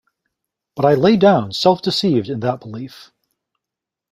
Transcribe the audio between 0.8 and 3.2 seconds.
I lay down, self-deceived, in that belief..